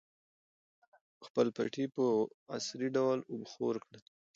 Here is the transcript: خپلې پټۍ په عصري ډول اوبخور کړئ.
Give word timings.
خپلې 1.25 1.49
پټۍ 1.57 1.85
په 1.95 2.03
عصري 2.55 2.87
ډول 2.97 3.19
اوبخور 3.31 3.75
کړئ. 3.83 4.01